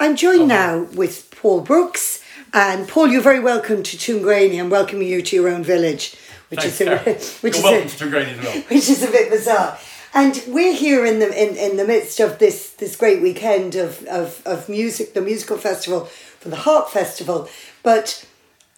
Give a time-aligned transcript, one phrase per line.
[0.00, 0.76] I'm joined uh-huh.
[0.76, 2.22] now with Paul Brooks.
[2.52, 6.16] And Paul, you're very welcome to Tuamgraney and welcoming you to your own village,
[6.48, 7.14] which Thanks, is a, Sarah.
[7.40, 8.60] which You're is a, to well.
[8.68, 9.76] which is a bit bizarre.
[10.14, 14.04] And we're here in the in, in the midst of this this great weekend of,
[14.04, 17.48] of, of music, the musical festival for the Harp Festival.
[17.82, 18.24] But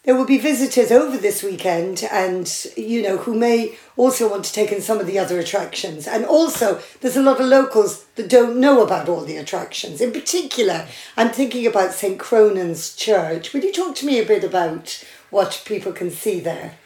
[0.05, 4.53] there will be visitors over this weekend and you know who may also want to
[4.53, 6.07] take in some of the other attractions.
[6.07, 10.01] And also there's a lot of locals that don't know about all the attractions.
[10.01, 10.87] In particular,
[11.17, 12.19] I'm thinking about St.
[12.19, 13.53] Cronan's Church.
[13.53, 16.79] Would you talk to me a bit about what people can see there?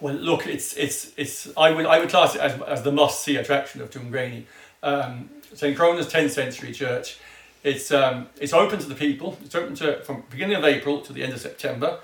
[0.00, 1.48] Well, look, it's it's it's.
[1.58, 4.44] I would I would class it as, as the must see attraction of Tuamgraney.
[4.82, 7.18] Um, St Cronan's 10th century church.
[7.62, 9.36] It's um, it's open to the people.
[9.44, 11.98] It's open to from beginning of April to the end of September.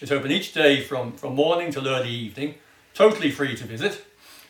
[0.00, 2.56] It's open each day from from morning till early evening.
[2.94, 4.04] Totally free to visit.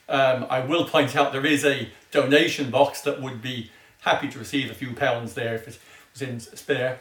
[0.08, 4.38] Um, I will point out there is a donation box that would be happy to
[4.38, 5.78] receive a few pounds there if it
[6.12, 7.00] was in spare.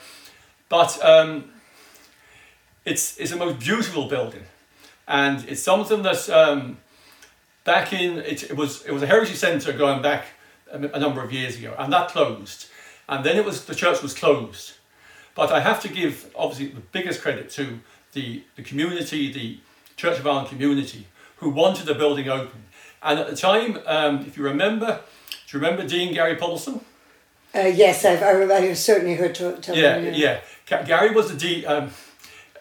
[0.70, 1.52] But um,
[2.84, 4.44] it's it's a most beautiful building
[5.08, 6.78] and it's something that um,
[7.64, 10.26] back in it, it was it was a heritage centre going back
[10.72, 12.68] a, a number of years ago, and that closed,
[13.08, 14.74] and then it was the church was closed.
[15.36, 17.80] But I have to give obviously the biggest credit to
[18.16, 19.60] the the community, the
[19.96, 21.06] Church of Ireland community,
[21.38, 22.64] who wanted the building open.
[23.04, 26.82] And at the time, um, if you remember, do you remember Dean Gary Paulson?
[27.54, 30.40] Uh, yes, I've, I, I've certainly heard to, tell Yeah, them, yeah.
[30.66, 31.66] Ga- Gary was the dean.
[31.68, 31.92] Um,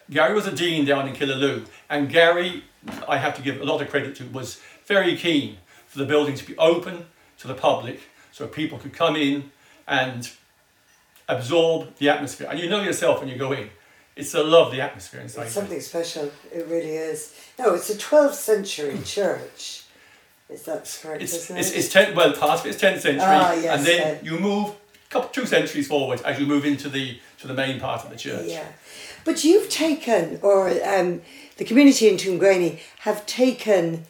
[0.09, 2.63] Gary was a dean down in Killaloe, and Gary,
[3.07, 6.35] I have to give a lot of credit to, was very keen for the building
[6.35, 7.07] to be open
[7.39, 7.99] to the public,
[8.31, 9.51] so people could come in
[9.87, 10.29] and
[11.27, 12.47] absorb the atmosphere.
[12.49, 13.69] And you know yourself when you go in,
[14.15, 15.43] it's a lovely atmosphere inside.
[15.43, 16.31] It's something special.
[16.53, 17.35] It really is.
[17.59, 19.83] No, it's a 12th century church.
[20.49, 21.23] Is that correct?
[21.23, 24.39] It's, it's, it's ten, well, part of it's 10th century, Ah, yes, and then you
[24.39, 28.03] move a couple, two centuries forward as you move into the to the main part
[28.03, 28.45] of the church.
[28.47, 28.67] Yeah.
[29.23, 31.21] But you've taken, or um,
[31.57, 34.05] the community in Tuamgraney have taken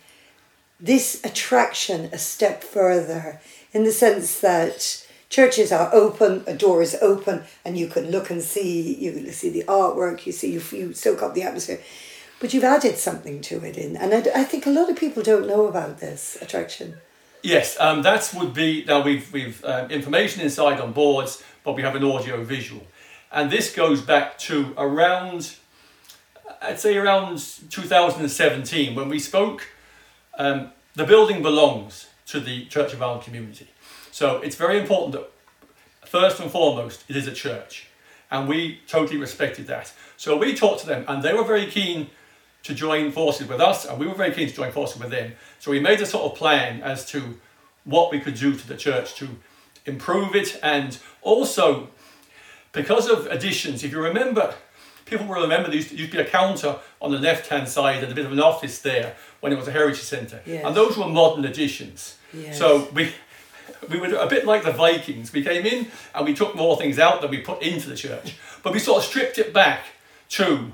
[0.78, 3.40] this attraction a step further
[3.72, 8.30] in the sense that churches are open, a door is open, and you can look
[8.30, 11.82] and see, you can see the artwork, you see, you, you soak up the atmosphere.
[12.40, 15.24] But you've added something to it in, and I, I think a lot of people
[15.24, 16.98] don't know about this attraction.
[17.42, 21.84] Yes, um, that would be now we've we've um, information inside on boards, but we
[21.84, 22.82] have an audio visual,
[23.32, 25.56] and this goes back to around,
[26.62, 27.38] I'd say around
[27.70, 29.68] 2017 when we spoke.
[30.38, 33.68] Um, the building belongs to the Church of Ireland community,
[34.16, 35.30] so it's very important that
[36.08, 37.88] first and foremost it is a church,
[38.32, 39.92] and we totally respected that.
[40.16, 42.10] So we talked to them, and they were very keen
[42.64, 45.34] to join forces with us, and we were very keen to join forces with them.
[45.60, 47.38] So we made a sort of plan as to
[47.84, 49.28] what we could do to the church to
[49.86, 51.90] improve it, and also
[52.72, 53.84] because of additions.
[53.84, 54.56] If you remember,
[55.04, 58.02] people will remember there used to, used to be a counter on the left-hand side
[58.02, 60.64] and a bit of an office there when it was a heritage centre, Yes.
[60.66, 62.16] and those were modern additions.
[62.34, 62.58] Yes.
[62.58, 63.12] So we.
[63.90, 65.32] We were a bit like the Vikings.
[65.32, 68.36] We came in and we took more things out than we put into the church,
[68.64, 69.86] but we sort of stripped it back
[70.30, 70.72] to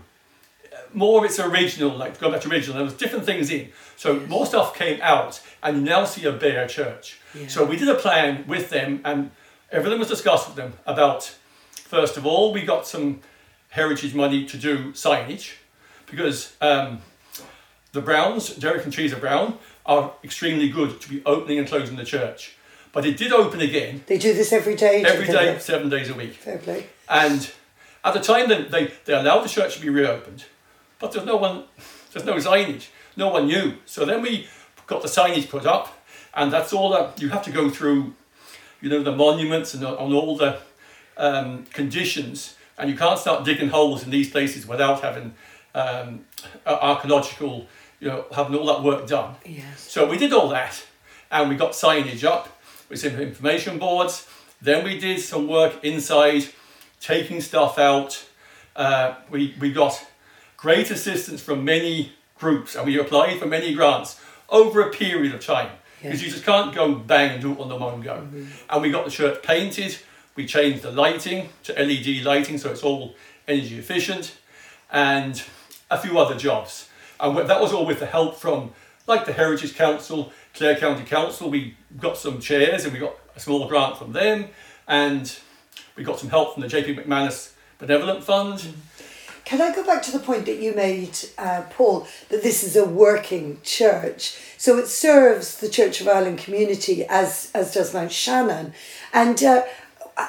[0.93, 3.69] more of its original, like going back to original, there was different things in.
[3.95, 7.19] So more stuff came out, and you now see a bare church.
[7.33, 7.47] Yeah.
[7.47, 9.31] So we did a plan with them, and
[9.71, 11.35] everything was discussed with them about.
[11.73, 13.19] First of all, we got some
[13.69, 15.55] heritage money to do signage,
[16.05, 17.01] because um,
[17.91, 22.05] the Browns, Derek and Teresa Brown, are extremely good to be opening and closing the
[22.05, 22.55] church.
[22.93, 25.03] But it did open again They do this every day.
[25.03, 26.33] Every day, seven days a week.
[26.33, 26.87] Fair play.
[27.07, 27.49] And
[28.03, 30.45] at the time, they, they, they allowed the church to be reopened,
[30.99, 31.63] but there's no one,
[32.11, 32.87] there's no signage.
[33.15, 33.75] No one knew.
[33.85, 34.47] So then we
[34.87, 36.03] got the signage put up,
[36.33, 38.13] and that's all that you have to go through,
[38.81, 40.59] you know, the monuments and on all the
[41.17, 45.35] um, conditions, and you can't start digging holes in these places without having
[45.75, 46.25] um,
[46.65, 47.67] archaeological,
[47.99, 49.35] you know, having all that work done.
[49.45, 49.91] Yes.
[49.91, 50.83] So we did all that,
[51.29, 52.60] and we got signage up
[52.91, 54.27] with some information boards.
[54.61, 56.43] Then we did some work inside,
[56.99, 58.23] taking stuff out.
[58.75, 60.05] Uh, we we got
[60.57, 64.19] great assistance from many groups, and we applied for many grants
[64.49, 65.69] over a period of time
[66.01, 66.27] because Yeah.
[66.27, 68.27] you just can't go bang and do it on the one go.
[68.69, 69.97] And we got the church painted.
[70.35, 73.15] We changed the lighting to LED lighting, so it's all
[73.47, 74.33] energy efficient,
[74.91, 75.41] and
[75.89, 76.87] a few other jobs.
[77.19, 78.71] And that was all with the help from
[79.07, 81.49] like the Heritage Council, Clare County Council.
[81.49, 84.47] We got some chairs and we got a small grant from them,
[84.87, 85.37] and
[85.95, 88.73] we got some help from the JP McManus Benevolent Fund.
[89.43, 92.75] Can I go back to the point that you made, uh, Paul, that this is
[92.75, 94.37] a working church?
[94.57, 98.73] So it serves the Church of Ireland community as as does Mount Shannon,
[99.11, 99.63] and uh,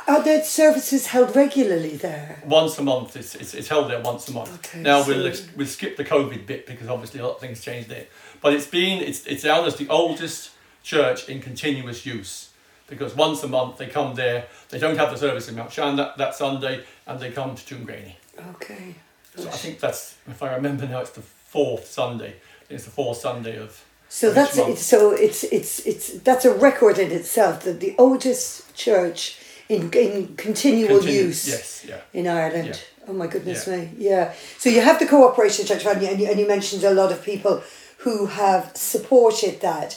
[0.08, 2.42] are there services held regularly there?
[2.44, 4.54] Once a month, it's, it's, it's held there once a month.
[4.66, 7.60] Okay, now so- we'll we'll skip the COVID bit because obviously a lot of things
[7.62, 8.06] changed there.
[8.40, 10.50] But it's been it's it's down as the oldest
[10.82, 12.50] church in continuous use
[12.92, 14.46] because once a month they come there.
[14.68, 17.62] They don't have the service in Mount Shan that, that Sunday, and they come to
[17.74, 18.14] Tuamgraney.
[18.54, 18.94] Okay.
[19.36, 22.36] So I think that's if I remember now, it's the fourth Sunday.
[22.68, 23.82] It's the fourth Sunday of.
[24.08, 24.76] So that's it.
[24.76, 29.38] So it's it's it's that's a record in itself that the oldest church
[29.74, 32.00] in in continual Continue- use Yes, yeah.
[32.12, 32.68] in Ireland.
[32.68, 33.08] Yeah.
[33.08, 33.76] Oh my goodness Yeah.
[33.76, 33.90] me!
[33.98, 34.32] Yeah.
[34.58, 37.10] So you have the cooperation church and you, and you and you mentioned a lot
[37.12, 37.62] of people
[38.04, 39.90] who have supported that,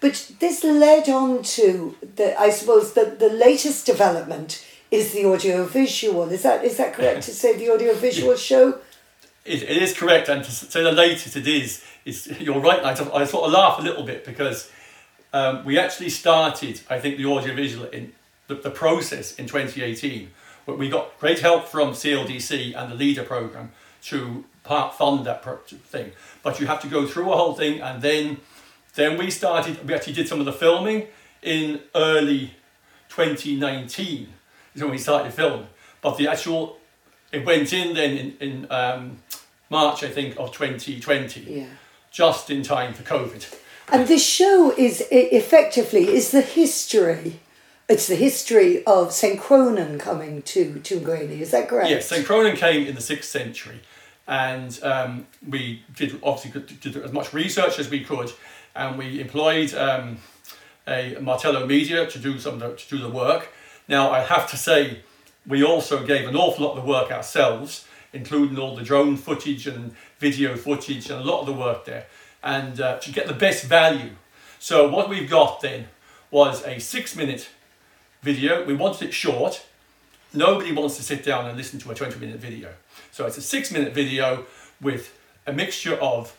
[0.00, 4.50] but this led on to the I suppose the the latest development
[4.90, 6.30] is the audio visual.
[6.30, 8.78] Is that is that correct to say the audio visual show?
[9.44, 12.82] It, it is correct, and to say the latest it is, is you're right.
[12.84, 12.90] I,
[13.20, 14.70] I sort of laugh a little bit because
[15.32, 18.12] um, we actually started, I think, the audiovisual in
[18.50, 20.30] the, the process in 2018.
[20.66, 25.42] But we got great help from CLDC and the Leader program to part fund that
[25.68, 26.12] thing.
[26.42, 28.38] But you have to go through a whole thing, and then
[28.94, 29.86] then we started.
[29.88, 31.06] We actually did some of the filming
[31.42, 32.54] in early
[33.08, 34.28] 2019
[34.74, 35.68] is when we started filming.
[36.02, 36.78] But the actual
[37.32, 39.18] it went in then in, in um,
[39.70, 41.66] March, I think, of 2020, Yeah.
[42.10, 43.54] just in time for COVID.
[43.92, 47.40] And this show is effectively is the history.
[47.90, 51.40] It's the history of St Cronan coming to Tuamgraney.
[51.40, 51.90] Is that correct?
[51.90, 52.24] Yes, St.
[52.24, 53.80] Cronan came in the 6th century,
[54.28, 58.30] and um, we did obviously did, as much research as we could,
[58.76, 60.18] and we employed um,
[60.86, 63.48] a Martello Media to do some the, to do the work.
[63.88, 65.00] Now, I have to say,
[65.44, 69.66] we also gave an awful lot of the work ourselves, including all the drone footage
[69.66, 72.06] and video footage and a lot of the work there,
[72.40, 74.10] and uh, to get the best value.
[74.60, 75.88] So what we've got then
[76.30, 77.48] was a six-minute
[78.22, 78.64] video.
[78.64, 79.66] We wanted it short.
[80.32, 82.72] Nobody wants to sit down and listen to a 20 minute video.
[83.10, 84.46] So it's a six minute video
[84.80, 86.36] with a mixture of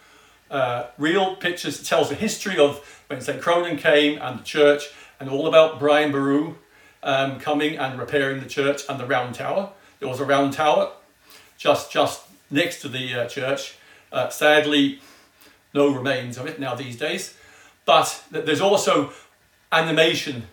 [0.49, 3.41] uh, real pictures that tells the history of when St.
[3.41, 4.89] Cronan came and the church
[5.19, 6.55] and all about Brian Boru
[7.03, 9.71] um, coming and repairing the church and the round tower.
[9.99, 10.91] There was a round tower
[11.57, 13.75] just just next to the uh, church.
[14.11, 14.99] Uh, sadly,
[15.73, 17.35] no remains of it now these days.
[17.85, 19.11] But there's also
[19.71, 20.47] animation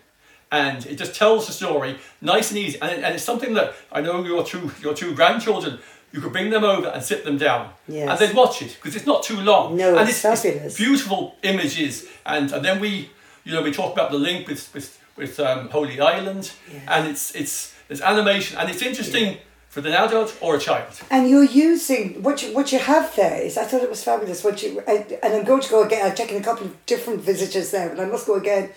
[0.51, 2.79] and it just tells the story nice and easy.
[2.81, 5.79] And, and it's something that I know your two your two grandchildren.
[6.11, 8.09] You could bring them over and sit them down, Yes.
[8.09, 9.77] and they'd watch it because it's not too long.
[9.77, 10.75] No, and it's fabulous.
[10.75, 13.11] beautiful images, and, and then we,
[13.43, 16.81] you know, we talk about the link with with, with um, Holy Island, Yes.
[16.87, 19.37] and it's it's there's animation, and it's interesting
[19.67, 20.99] for an adult or a child.
[21.11, 24.43] And you're using what you what you have there is I thought it was fabulous.
[24.43, 26.03] What you I, and I'm going to go again.
[26.07, 28.71] I've taken a couple of different visitors there, but I must go again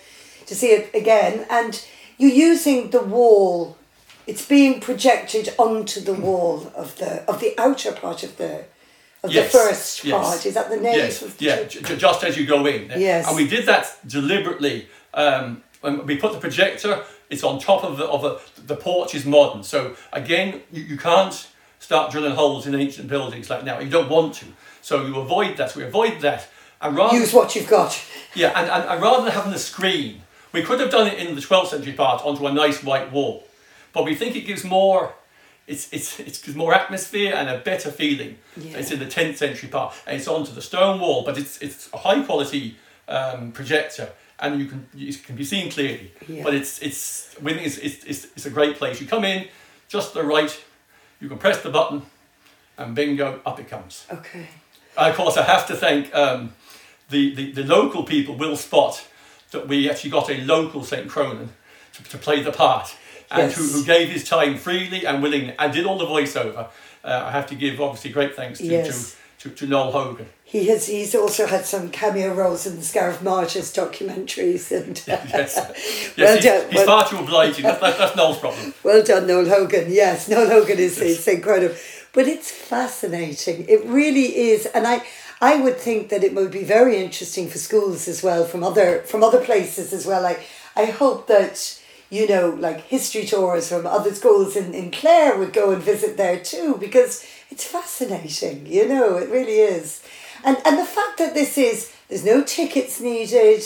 [0.47, 1.45] to see it again.
[1.49, 1.83] And
[2.17, 3.77] you're using the wall.
[4.25, 8.63] It's being projected onto the wall of the of the outer part of the
[9.23, 10.17] of Yes, the first yes.
[10.29, 10.45] part.
[10.45, 10.95] Is that the name?
[10.95, 12.89] Yes, the yeah, j- just as you go in.
[12.97, 13.27] Yes.
[13.27, 14.87] And we did that deliberately.
[15.13, 19.13] Um, when we put the projector, it's on top of the, of a, the porch
[19.13, 19.63] is modern.
[19.63, 21.47] So again, you, you can't
[21.79, 23.79] start drilling holes in ancient buildings like now.
[23.79, 24.45] You don't want to.
[24.81, 25.71] So you avoid that.
[25.71, 26.47] So we avoid that.
[26.81, 28.01] And rather, Use what you've got.
[28.35, 30.21] yeah, and, and, and rather than having a screen,
[30.53, 33.45] we could have done it in the 12th century part onto a nice white wall.
[33.91, 35.13] But we think it gives more,
[35.67, 38.37] it's, it's, it gives more atmosphere and a better feeling.
[38.55, 38.77] Yeah.
[38.77, 39.95] It's in the 10th century part.
[40.07, 44.59] And it's onto the stone wall, but it's, it's a high quality um, projector and
[44.59, 46.11] you can, it can be seen clearly.
[46.27, 46.43] Yeah.
[46.43, 49.01] But it's, it's, we think it's, it's, it's, it's a great place.
[49.01, 49.47] You come in,
[49.87, 50.63] just the right,
[51.19, 52.03] you can press the button
[52.77, 54.05] and bingo, up it comes.
[54.11, 54.47] Okay.
[54.97, 56.53] And of course, I have to thank um,
[57.09, 59.07] the, the, the local people, Will Spot,
[59.53, 61.07] that we actually got a local St.
[61.09, 61.49] Cronan
[61.93, 62.95] to, to play the part
[63.31, 63.73] and who, Yes.
[63.73, 66.67] who gave his time freely and willingly and did all the voiceover.
[67.03, 69.15] Uh, I have to give obviously great thanks to, Yes.
[69.39, 70.27] to, to, to Noel Hogan.
[70.43, 70.85] He has.
[70.87, 76.35] He's also had some cameo roles in the Scariff Martyrs documentaries, and Yes, yes Well
[76.35, 77.63] he's, done, he's well- far too obliging.
[77.63, 78.73] That's, that's, that's Noel's problem.
[78.83, 79.85] Well done, Noel Hogan.
[79.91, 81.75] Yes, Noel Hogan is, is incredible.
[82.13, 83.65] But it's fascinating.
[83.67, 84.67] It really is.
[84.67, 85.01] And I
[85.43, 89.01] I would think that it would be very interesting for schools as well, from other
[89.01, 90.25] from other places as well.
[90.25, 90.37] I
[90.83, 91.53] I hope that,
[92.09, 96.15] you know, like history tours from other schools in, in Clare would go and visit
[96.15, 100.01] there too, because it's fascinating, you know, it really is.
[100.45, 103.61] And and the fact that this is there's no tickets needed.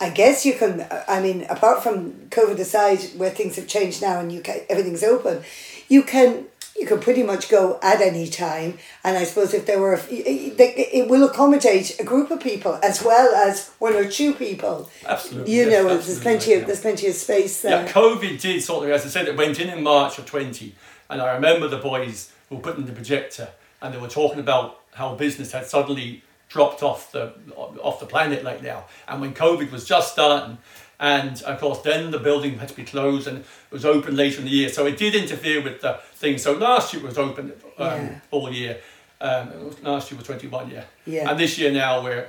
[0.00, 0.86] I guess you can.
[1.08, 5.02] I mean, apart from COVID aside, where things have changed now and you can everything's
[5.14, 5.42] open,
[5.88, 6.46] you can
[6.78, 8.78] you can pretty much go at any time.
[9.04, 13.34] And I suppose if there were, it will accommodate a group of people as well
[13.34, 14.88] as one or two people.
[15.06, 15.52] Absolutely.
[15.52, 16.66] You yes, know, absolutely there's plenty of yeah.
[16.66, 17.84] there's plenty of space there.
[17.84, 20.74] Yeah, COVID did sort of, as I said, it went in in March of 20.
[21.10, 23.48] And I remember the boys who were putting the projector
[23.80, 28.44] and they were talking about how business had suddenly dropped off the off the planet
[28.44, 28.84] like now.
[29.08, 30.58] And when COVID was just starting,
[31.00, 34.38] and of course then the building had to be closed and it was open later
[34.40, 34.68] in the year.
[34.68, 36.38] So it did interfere with the thing.
[36.38, 38.20] So last year it was open um, Yeah.
[38.30, 38.78] all year.
[39.20, 40.84] Um, last year was 21, yeah.
[41.06, 41.30] Yeah.
[41.30, 42.26] And this year now we're,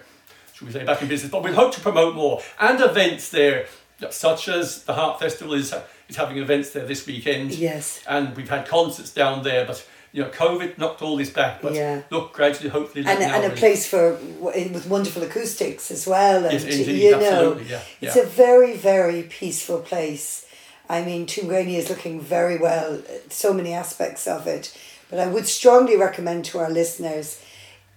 [0.53, 1.31] should we say, back in business.
[1.31, 2.41] But we hope to promote more.
[2.59, 3.65] And events there,
[4.11, 5.73] such as the Harp Festival is,
[6.07, 7.51] is having events there this weekend.
[7.55, 8.01] Yes.
[8.07, 11.61] And we've had concerts down there, but you know, COVID knocked all this back.
[11.61, 12.01] But Yeah.
[12.11, 14.03] look, gradually, hopefully, and, and a place for
[14.39, 16.45] with wonderful acoustics as well.
[16.45, 18.21] And Yes, indeed, you know, absolutely, yeah, it's yeah.
[18.23, 20.45] a very very peaceful place.
[20.87, 23.01] I mean, Tuamgraney is looking very well.
[23.29, 24.77] So many aspects of it,
[25.09, 27.41] but I would strongly recommend to our listeners,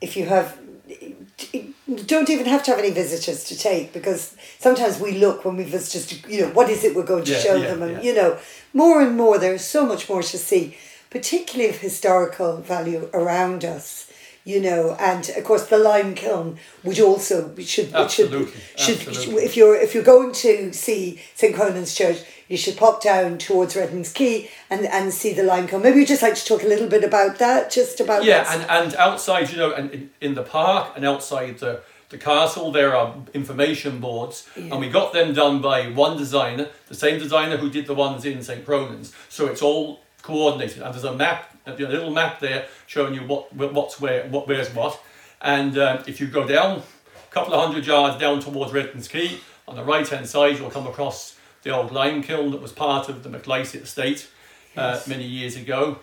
[0.00, 0.56] if you have.
[2.06, 5.64] Don't even have to have any visitors to take because sometimes we look when we
[5.64, 7.92] visit to you know what is it we're going to Yeah, show yeah, them and
[7.92, 8.02] yeah.
[8.02, 8.38] you know
[8.72, 10.76] more and more there's so much more to see
[11.16, 14.10] particularly of historical value around us
[14.44, 19.44] you know and of course the lime kiln would also should Absolutely, should, should absolutely.
[19.44, 22.18] if you're if you're going to see St Cronan's Church
[22.48, 26.08] you should pop down towards Redlands Quay and, and see the lime kiln maybe you'd
[26.08, 29.50] just like to talk a little bit about that just about Yeah, and, and outside,
[29.50, 31.80] you know, and in, in the park and outside the,
[32.10, 34.70] the castle, there are information boards, Yeah.
[34.70, 38.24] and we got them done by one designer, the same designer who did the ones
[38.24, 38.64] in St.
[38.64, 39.12] Cronan's.
[39.28, 43.52] So it's all coordinated, and there's a map, a little map there showing you what
[43.54, 45.00] what's where, what where's what.
[45.40, 49.38] And um, if you go down a couple of hundred yards down towards Redlands Quay,
[49.68, 53.08] on the right hand side, you'll come across the old lime kiln that was part
[53.08, 54.28] of the McLysaght estate
[54.76, 55.06] uh, Yes.
[55.08, 55.98] many years ago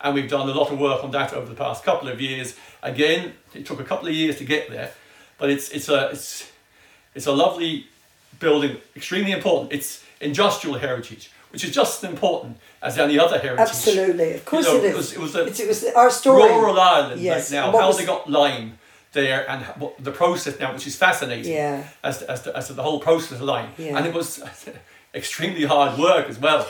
[0.00, 2.56] and we've done a lot of work on that over the past couple of years.
[2.82, 4.92] Again, it took a couple of years to get there,
[5.38, 6.50] but it's it's a it's
[7.14, 7.86] it's a lovely
[8.38, 9.72] building, extremely important.
[9.72, 13.68] It's industrial heritage, which is just as important as any other heritage.
[13.68, 16.10] absolutely of course You know, it is it was- it was a it was our
[16.10, 18.78] story Rural Ireland Yes, right now, how was- they got lime
[19.12, 21.50] there and what the process now, which is fascinating.
[21.52, 21.82] Yeah.
[22.04, 23.96] As to, as to, as to the whole process of lime, Yeah.
[23.96, 24.40] and it was
[25.14, 26.66] extremely hard work as well.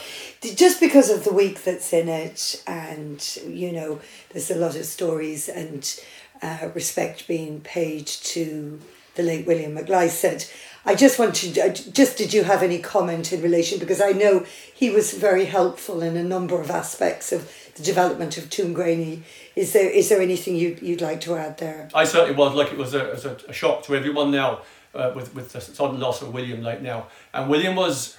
[0.64, 4.84] just because of the week that's in it and you know there's a lot of
[4.84, 6.00] stories and
[6.40, 8.80] uh, respect being paid to
[9.16, 10.42] the late william McLysaght
[10.90, 14.44] i just want to just did you have any comment in relation because i know
[14.74, 17.40] he was very helpful in a number of aspects of
[17.76, 19.22] the development of Tuamgraney.
[19.54, 22.72] is there is there anything you, you'd like to add there I certainly was like
[22.72, 24.62] it was a, it was a, shock to everyone now
[24.94, 27.06] uh, with with the sudden loss of William like now.
[27.32, 28.16] And William was,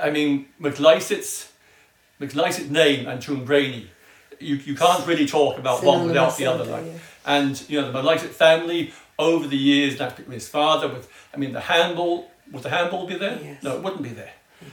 [0.00, 1.52] I mean, McLysaght's
[2.20, 3.86] McLysaght's name and Toongraney.
[4.40, 6.64] You, you can't really talk about one without the other.
[6.64, 6.86] Like.
[6.86, 6.92] yeah.
[7.26, 11.36] And you know the McLysaght family over the years, that with his father, with I
[11.36, 13.38] mean the handball, would the handball be there?
[13.42, 13.62] Yes.
[13.62, 14.32] No, it wouldn't be there.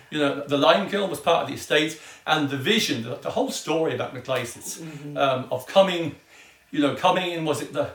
[0.10, 3.30] You know, the lime kiln was part of the estate, and the vision, the, the
[3.32, 5.18] whole story about McLysaghts, Mm-hmm.
[5.18, 6.16] um, of coming,
[6.72, 7.90] you know, coming in, was it the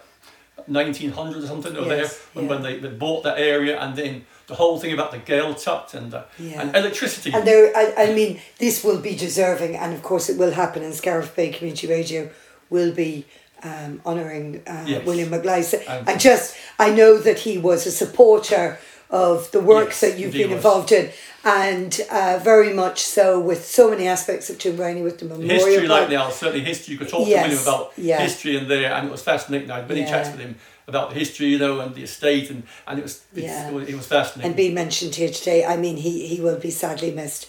[0.68, 4.24] 1900s or something or Yes, there, when, when they, they bought that area, and then
[4.46, 6.60] the whole thing about the Gale Tut and, the, Yeah.
[6.62, 7.32] and electricity.
[7.32, 10.82] And there, I, I mean, this will be deserving, and of course, it will happen.
[10.82, 12.30] And Scariff Bay Community Radio
[12.68, 13.26] will be
[13.62, 15.06] um, honouring uh, Yes.
[15.06, 15.82] William McLysa.
[15.88, 18.78] And- And just, I know that he was a supporter
[19.10, 20.56] of the work Yes, that you've been was.
[20.58, 21.10] involved in,
[21.44, 25.50] and uh, very much so with so many aspects of Tuamgraney with the memorial.
[25.50, 26.10] history like park.
[26.10, 26.92] now, certainly history.
[26.92, 28.20] You could talk Yes, to William about yeah.
[28.20, 29.68] history in there, and it was fascinating.
[29.70, 30.10] I had many Yeah.
[30.10, 30.54] chats with him
[30.86, 33.70] about the history, you know, and the estate, and, and it was Yeah.
[33.92, 34.46] it was fascinating.
[34.48, 35.64] and being mentioned here today.
[35.64, 37.46] I mean, he, he will be sadly missed.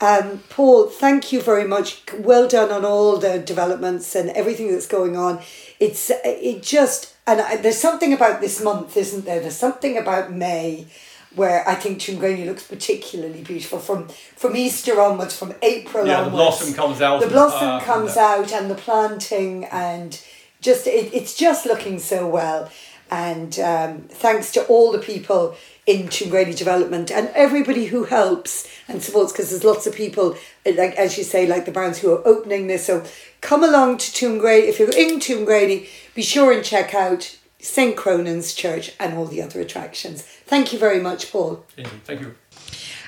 [0.00, 2.02] Um, Paul, thank you very much.
[2.18, 5.40] Well done on all the developments and everything that's going on.
[5.78, 9.40] It's it just and I, there's something about this month, isn't there?
[9.40, 10.86] There's something about May
[11.34, 16.30] where I think Tuamgraney looks particularly beautiful from from Easter onwards, from April yeah, the
[16.30, 17.20] blossom comes out.
[17.20, 20.20] The blossom and comes out and the planting and
[20.60, 22.70] just it, it's just looking so well.
[23.10, 25.54] And um, thanks to all the people
[25.86, 30.94] in Tuamgraney Development and everybody who helps and supports because there's lots of people like
[30.94, 32.86] as you say like the Browns who are opening this.
[32.86, 33.04] So
[33.40, 35.88] come along to Tuamgraney if you're in Toongraney.
[36.14, 40.22] Be sure and check out St Cronan's Church and all the other attractions.
[40.22, 41.64] Thank you very much, Paul.
[41.76, 42.34] Indeed, Thank you.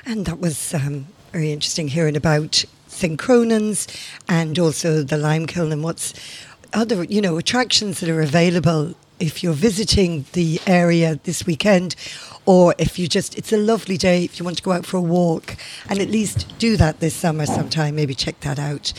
[0.07, 3.19] And that was um, very interesting hearing about St.
[3.19, 3.89] Cronan's
[4.29, 6.15] and also the lime kiln and what's
[6.73, 11.95] other, you know, attractions that are available if you're visiting the area this weekend
[12.47, 14.97] or if you just, it's a lovely day if you want to go out for
[14.97, 15.57] a walk
[15.89, 18.93] and at least do that this summer sometime, maybe check that out.